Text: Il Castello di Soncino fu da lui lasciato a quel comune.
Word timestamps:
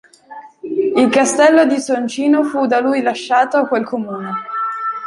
Il 0.95 1.09
Castello 1.11 1.65
di 1.67 1.79
Soncino 1.79 2.43
fu 2.43 2.65
da 2.65 2.79
lui 2.79 3.03
lasciato 3.03 3.57
a 3.57 3.67
quel 3.67 3.83
comune. 3.85 4.31